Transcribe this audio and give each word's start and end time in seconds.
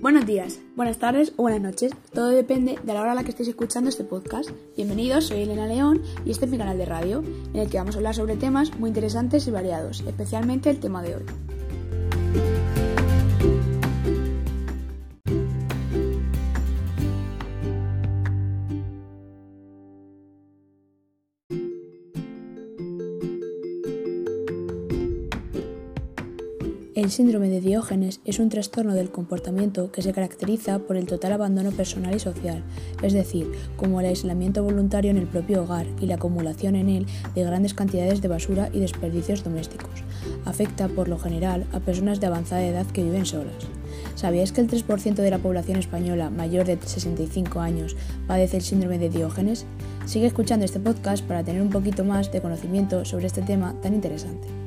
Buenos 0.00 0.26
días, 0.26 0.60
buenas 0.74 0.98
tardes 0.98 1.32
o 1.36 1.42
buenas 1.42 1.60
noches. 1.60 1.92
Todo 2.12 2.28
depende 2.28 2.78
de 2.82 2.94
la 2.94 3.02
hora 3.02 3.12
a 3.12 3.14
la 3.14 3.24
que 3.24 3.30
estéis 3.30 3.50
escuchando 3.50 3.90
este 3.90 4.04
podcast. 4.04 4.48
Bienvenidos, 4.74 5.26
soy 5.26 5.42
Elena 5.42 5.66
León 5.66 6.02
y 6.24 6.30
este 6.30 6.46
es 6.46 6.50
mi 6.50 6.56
canal 6.56 6.78
de 6.78 6.86
radio, 6.86 7.22
en 7.52 7.60
el 7.60 7.68
que 7.68 7.76
vamos 7.76 7.96
a 7.96 7.98
hablar 7.98 8.14
sobre 8.14 8.36
temas 8.36 8.78
muy 8.78 8.88
interesantes 8.88 9.46
y 9.46 9.50
variados, 9.50 10.00
especialmente 10.06 10.70
el 10.70 10.80
tema 10.80 11.02
de 11.02 11.16
hoy. 11.16 12.71
El 27.02 27.10
síndrome 27.10 27.48
de 27.48 27.60
Diógenes 27.60 28.20
es 28.24 28.38
un 28.38 28.48
trastorno 28.48 28.94
del 28.94 29.10
comportamiento 29.10 29.90
que 29.90 30.02
se 30.02 30.12
caracteriza 30.12 30.78
por 30.78 30.96
el 30.96 31.06
total 31.06 31.32
abandono 31.32 31.72
personal 31.72 32.14
y 32.14 32.20
social, 32.20 32.62
es 33.02 33.12
decir, 33.12 33.50
como 33.76 33.98
el 33.98 34.06
aislamiento 34.06 34.62
voluntario 34.62 35.10
en 35.10 35.16
el 35.16 35.26
propio 35.26 35.64
hogar 35.64 35.88
y 36.00 36.06
la 36.06 36.14
acumulación 36.14 36.76
en 36.76 36.88
él 36.88 37.06
de 37.34 37.42
grandes 37.42 37.74
cantidades 37.74 38.22
de 38.22 38.28
basura 38.28 38.70
y 38.72 38.78
desperdicios 38.78 39.42
domésticos. 39.42 40.04
Afecta, 40.44 40.86
por 40.86 41.08
lo 41.08 41.18
general, 41.18 41.66
a 41.72 41.80
personas 41.80 42.20
de 42.20 42.28
avanzada 42.28 42.64
edad 42.64 42.86
que 42.86 43.02
viven 43.02 43.26
solas. 43.26 43.66
¿Sabíais 44.14 44.52
que 44.52 44.60
el 44.60 44.70
3% 44.70 45.16
de 45.16 45.30
la 45.30 45.38
población 45.38 45.80
española 45.80 46.30
mayor 46.30 46.66
de 46.66 46.78
65 46.80 47.58
años 47.58 47.96
padece 48.28 48.58
el 48.58 48.62
síndrome 48.62 49.00
de 49.00 49.10
Diógenes? 49.10 49.66
Sigue 50.06 50.28
escuchando 50.28 50.64
este 50.64 50.78
podcast 50.78 51.24
para 51.24 51.42
tener 51.42 51.62
un 51.62 51.70
poquito 51.70 52.04
más 52.04 52.30
de 52.30 52.40
conocimiento 52.40 53.04
sobre 53.04 53.26
este 53.26 53.42
tema 53.42 53.74
tan 53.82 53.92
interesante. 53.92 54.61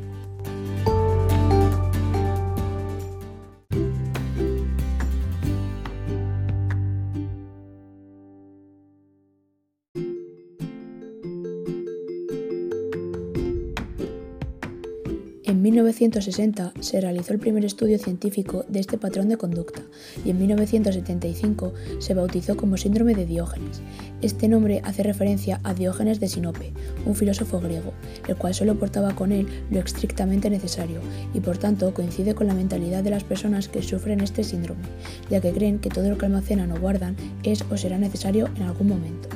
En 15.47 15.61
1960 15.61 16.73
se 16.79 16.99
realizó 16.99 17.31
el 17.31 17.37
primer 17.37 17.63
estudio 17.65 17.99
científico 17.99 18.65
de 18.67 18.79
este 18.79 18.97
patrón 18.97 19.29
de 19.29 19.37
conducta 19.37 19.83
y 20.25 20.31
en 20.31 20.39
1975 20.39 21.71
se 21.99 22.15
bautizó 22.15 22.57
como 22.57 22.77
síndrome 22.77 23.13
de 23.13 23.27
Diógenes. 23.27 23.83
Este 24.23 24.47
nombre 24.47 24.81
hace 24.83 25.03
referencia 25.03 25.59
a 25.63 25.75
Diógenes 25.75 26.19
de 26.19 26.29
Sinope, 26.29 26.73
un 27.05 27.13
filósofo 27.13 27.59
griego, 27.59 27.93
el 28.27 28.37
cual 28.37 28.55
solo 28.55 28.79
portaba 28.79 29.13
con 29.13 29.31
él 29.31 29.45
lo 29.69 29.79
estrictamente 29.79 30.49
necesario 30.49 30.99
y 31.35 31.41
por 31.41 31.59
tanto 31.59 31.93
coincide 31.93 32.33
con 32.33 32.47
la 32.47 32.55
mentalidad 32.55 33.03
de 33.03 33.11
las 33.11 33.23
personas 33.23 33.67
que 33.67 33.83
sufren 33.83 34.21
este 34.21 34.43
síndrome, 34.43 34.81
ya 35.29 35.41
que 35.41 35.51
creen 35.51 35.77
que 35.77 35.89
todo 35.89 36.09
lo 36.09 36.17
que 36.17 36.25
almacenan 36.25 36.71
o 36.71 36.79
guardan 36.79 37.15
es 37.43 37.63
o 37.69 37.77
será 37.77 37.99
necesario 37.99 38.49
en 38.55 38.63
algún 38.63 38.87
momento. 38.87 39.29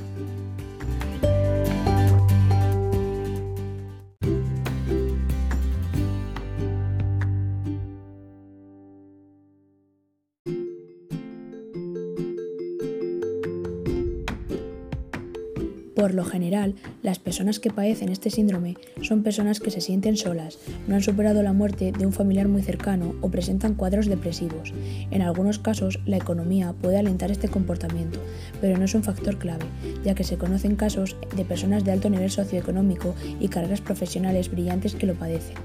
Por 16.00 16.14
lo 16.14 16.24
general, 16.24 16.76
las 17.04 17.20
personas 17.20 17.60
que 17.60 17.72
padecen 17.72 18.08
este 18.08 18.30
síndrome 18.30 18.78
son 19.02 19.22
personas 19.22 19.60
que 19.60 19.70
se 19.70 19.82
sienten 19.82 20.16
solas, 20.16 20.58
no 20.88 20.96
han 20.96 21.04
superado 21.04 21.44
la 21.44 21.52
muerte 21.52 21.92
de 21.92 22.06
un 22.06 22.14
familiar 22.14 22.48
muy 22.48 22.62
cercano 22.62 23.16
o 23.20 23.30
presentan 23.30 23.76
cuadros 23.76 24.06
depresivos. 24.06 24.74
En 25.12 25.22
algunos 25.22 25.60
casos, 25.60 26.00
la 26.06 26.16
economía 26.16 26.72
puede 26.72 26.98
alentar 26.98 27.32
este 27.32 27.50
comportamiento, 27.50 28.18
pero 28.62 28.78
no 28.78 28.86
es 28.86 28.96
un 28.96 29.04
factor 29.04 29.40
clave, 29.40 29.66
ya 30.06 30.16
que 30.16 30.24
se 30.24 30.38
conocen 30.38 30.78
casos 30.78 31.18
de 31.36 31.44
personas 31.44 31.84
de 31.84 31.92
alto 31.92 32.10
nivel 32.10 32.32
socioeconómico 32.32 33.14
y 33.42 33.50
carreras 33.50 33.82
profesionales 33.82 34.50
brillantes 34.50 34.96
que 34.96 35.06
lo 35.06 35.16
padecen. 35.16 35.58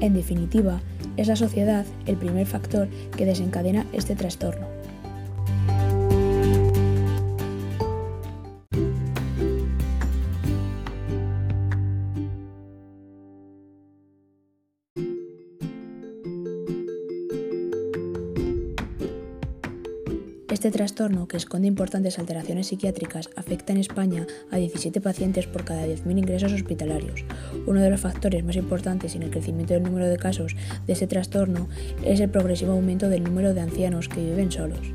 En 0.00 0.12
definitiva, 0.12 0.80
es 1.16 1.28
la 1.28 1.36
sociedad 1.36 1.86
el 2.06 2.16
primer 2.16 2.48
factor 2.48 2.88
que 3.16 3.26
desencadena 3.26 3.86
este 3.92 4.16
trastorno. 4.16 4.79
Este 20.60 20.72
trastorno, 20.72 21.26
que 21.26 21.38
esconde 21.38 21.68
importantes 21.68 22.18
alteraciones 22.18 22.66
psiquiátricas, 22.66 23.30
afecta 23.34 23.72
en 23.72 23.78
España 23.78 24.26
a 24.50 24.58
17 24.58 25.00
pacientes 25.00 25.46
por 25.46 25.64
cada 25.64 25.86
10.000 25.86 26.18
ingresos 26.18 26.52
hospitalarios. 26.52 27.24
Uno 27.66 27.80
de 27.80 27.88
los 27.88 28.02
factores 28.02 28.44
más 28.44 28.56
importantes 28.56 29.14
en 29.14 29.22
el 29.22 29.30
crecimiento 29.30 29.72
del 29.72 29.84
número 29.84 30.06
de 30.06 30.18
casos 30.18 30.54
de 30.86 30.92
este 30.92 31.06
trastorno 31.06 31.66
es 32.04 32.20
el 32.20 32.28
progresivo 32.28 32.72
aumento 32.72 33.08
del 33.08 33.24
número 33.24 33.54
de 33.54 33.62
ancianos 33.62 34.10
que 34.10 34.22
viven 34.22 34.52
solos. 34.52 34.92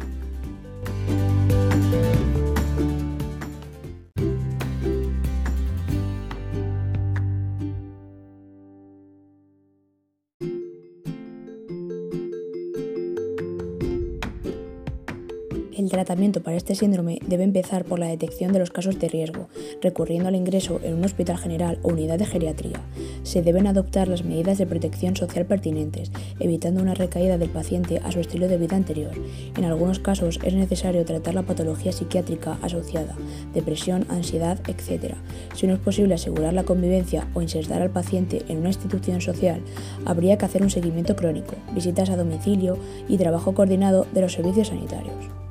El 15.78 15.90
tratamiento 15.90 16.41
para 16.41 16.56
este 16.56 16.74
síndrome 16.74 17.19
debe 17.28 17.44
empezar 17.44 17.84
por 17.84 18.00
la 18.00 18.08
detección 18.08 18.53
de 18.53 18.59
los 18.59 18.72
casos 18.72 18.97
de 18.97 19.09
riesgo, 19.09 19.50
recurriendo 19.81 20.30
al 20.30 20.36
ingreso 20.38 20.80
en 20.81 20.94
un 20.94 21.03
hospital 21.03 21.38
general 21.38 21.80
o 21.81 21.90
unidad 21.90 22.18
de 22.18 22.25
geriatría. 22.25 22.80
Se 23.24 23.41
deben 23.41 23.68
adoptar 23.68 24.08
las 24.08 24.24
medidas 24.24 24.58
de 24.58 24.68
protección 24.68 25.18
social 25.18 25.46
pertinentes, 25.46 26.14
evitando 26.40 26.81
una 26.81 26.94
recaída 26.94 27.38
del 27.38 27.50
paciente 27.50 28.00
a 28.02 28.14
su 28.14 28.22
estilo 28.22 28.47
de 28.47 28.58
vida 28.58 28.78
anterior. 28.78 29.12
En 29.58 29.66
algunos 29.66 30.00
casos 30.00 30.40
es 30.46 30.53
necesario 30.53 31.03
tratar 31.03 31.34
la 31.34 31.44
patología 31.44 31.91
psiquiátrica 31.91 32.58
asociada, 32.62 33.18
depresión, 33.53 34.06
ansiedad, 34.08 34.58
etc. 34.69 35.16
Si 35.56 35.68
no 35.68 35.74
es 35.74 35.80
posible 35.80 36.14
asegurar 36.14 36.53
la 36.53 36.64
convivencia 36.64 37.28
o 37.34 37.41
insertar 37.41 37.81
al 37.81 37.90
paciente 37.90 38.46
en 38.47 38.59
una 38.59 38.69
institución 38.69 39.19
social, 39.19 39.62
habría 40.06 40.38
que 40.38 40.46
hacer 40.46 40.64
un 40.64 40.69
seguimiento 40.69 41.18
crónico, 41.18 41.56
visitas 41.74 42.09
a 42.12 42.16
domicilio 42.16 42.78
y 43.09 43.18
trabajo 43.18 43.53
coordinado 43.53 44.08
de 44.14 44.22
los 44.22 44.31
servicios 44.31 44.69
sanitarios. 44.69 45.45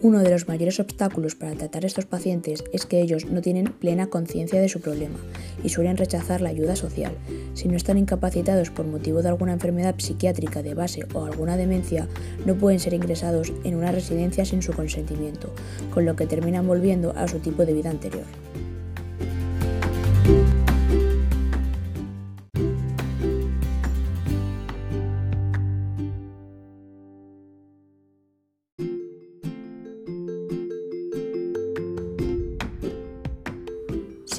Uno 0.00 0.20
de 0.20 0.30
los 0.30 0.46
mayores 0.46 0.78
obstáculos 0.78 1.34
para 1.34 1.54
tratar 1.54 1.82
a 1.82 1.88
estos 1.88 2.06
pacientes 2.06 2.62
es 2.72 2.86
que 2.86 3.00
ellos 3.00 3.26
no 3.26 3.40
tienen 3.40 3.72
plena 3.72 4.06
conciencia 4.06 4.60
de 4.60 4.68
su 4.68 4.80
problema 4.80 5.18
y 5.64 5.70
suelen 5.70 5.96
rechazar 5.96 6.40
la 6.40 6.50
ayuda 6.50 6.76
social. 6.76 7.16
Si 7.54 7.66
no 7.66 7.76
están 7.76 7.98
incapacitados 7.98 8.70
por 8.70 8.86
motivo 8.86 9.22
de 9.22 9.28
alguna 9.30 9.54
enfermedad 9.54 9.96
psiquiátrica 9.98 10.62
de 10.62 10.74
base 10.74 11.04
o 11.14 11.24
alguna 11.24 11.56
demencia, 11.56 12.06
no 12.46 12.54
pueden 12.54 12.78
ser 12.78 12.94
ingresados 12.94 13.52
en 13.64 13.74
una 13.74 13.90
residencia 13.90 14.44
sin 14.44 14.62
su 14.62 14.72
consentimiento, 14.72 15.52
con 15.92 16.04
lo 16.04 16.14
que 16.14 16.26
terminan 16.26 16.68
volviendo 16.68 17.12
a 17.16 17.26
su 17.26 17.40
tipo 17.40 17.66
de 17.66 17.72
vida 17.72 17.90
anterior. 17.90 18.24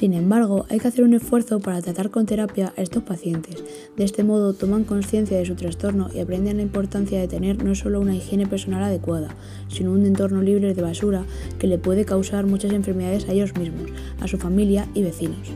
Sin 0.00 0.14
embargo, 0.14 0.64
hay 0.70 0.80
que 0.80 0.88
hacer 0.88 1.04
un 1.04 1.12
esfuerzo 1.12 1.60
para 1.60 1.82
tratar 1.82 2.10
con 2.10 2.24
terapia 2.24 2.72
a 2.74 2.80
estos 2.80 3.02
pacientes. 3.02 3.62
De 3.98 4.04
este 4.04 4.24
modo, 4.24 4.54
toman 4.54 4.84
conciencia 4.84 5.36
de 5.36 5.44
su 5.44 5.56
trastorno 5.56 6.08
y 6.14 6.20
aprenden 6.20 6.56
la 6.56 6.62
importancia 6.62 7.20
de 7.20 7.28
tener 7.28 7.62
no 7.62 7.74
solo 7.74 8.00
una 8.00 8.16
higiene 8.16 8.46
personal 8.46 8.82
adecuada, 8.82 9.36
sino 9.68 9.92
un 9.92 10.06
entorno 10.06 10.40
libre 10.40 10.72
de 10.72 10.80
basura 10.80 11.26
que 11.58 11.66
le 11.66 11.76
puede 11.76 12.06
causar 12.06 12.46
muchas 12.46 12.72
enfermedades 12.72 13.28
a 13.28 13.32
ellos 13.32 13.54
mismos, 13.58 13.90
a 14.20 14.26
su 14.26 14.38
familia 14.38 14.88
y 14.94 15.02
vecinos. 15.02 15.52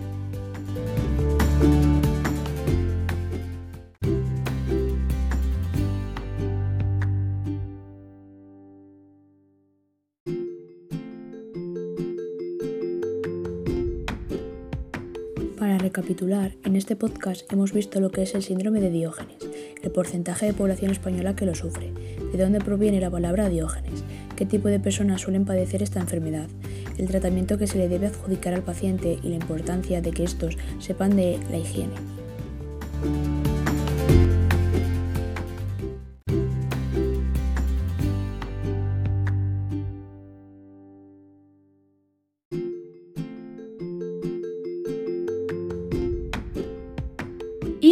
Recapitular, 15.85 16.53
en 16.65 16.77
este 16.77 16.97
podcast 16.97 17.53
hemos 17.53 17.75
visto 17.75 18.01
lo 18.01 18.11
que 18.11 18.23
es 18.23 18.35
el 18.35 18.43
síndrome 18.43 18.81
de 18.81 18.89
Diógenes, 18.89 19.37
el 19.83 19.91
porcentaje 19.91 20.47
de 20.47 20.55
población 20.55 20.91
española 20.91 21.37
que 21.37 21.45
lo 21.45 21.55
sufre, 21.55 21.93
de 22.33 22.43
dónde 22.43 22.59
proviene 22.61 23.01
la 23.01 23.11
palabra 23.11 23.51
Diógenes, 23.51 24.03
qué 24.35 24.47
tipo 24.47 24.69
de 24.69 24.81
personas 24.81 25.21
suelen 25.21 25.45
padecer 25.45 25.83
esta 25.83 26.01
enfermedad, 26.01 26.49
el 26.97 27.07
tratamiento 27.07 27.59
que 27.59 27.67
se 27.67 27.77
le 27.77 27.89
debe 27.89 28.07
adjudicar 28.07 28.55
al 28.55 28.63
paciente 28.63 29.19
y 29.23 29.29
la 29.29 29.35
importancia 29.35 30.01
de 30.01 30.13
que 30.13 30.25
estos 30.25 30.57
sepan 30.79 31.17
de 31.17 31.39
la 31.51 31.59
higiene. 31.59 31.93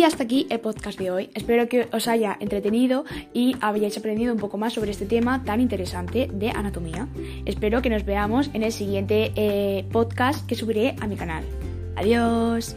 Y 0.02 0.04
hasta 0.04 0.24
aquí 0.24 0.48
el 0.50 0.58
podcast 0.58 0.98
de 0.98 1.12
hoy. 1.12 1.30
Espero 1.32 1.68
que 1.68 1.86
os 1.92 2.08
haya 2.08 2.36
entretenido 2.40 3.04
y 3.32 3.54
hayáis 3.60 3.96
aprendido 3.96 4.32
un 4.32 4.40
poco 4.40 4.58
más 4.58 4.72
sobre 4.72 4.90
este 4.90 5.06
tema 5.06 5.44
tan 5.44 5.60
interesante 5.60 6.28
de 6.32 6.50
anatomía. 6.50 7.06
Espero 7.44 7.82
que 7.82 7.88
nos 7.88 8.04
veamos 8.04 8.50
en 8.52 8.64
el 8.64 8.72
siguiente 8.72 9.30
eh, 9.36 9.84
podcast 9.92 10.44
que 10.44 10.56
subiré 10.56 10.96
a 11.00 11.06
mi 11.06 11.14
canal. 11.14 11.44
Adiós. 11.94 12.74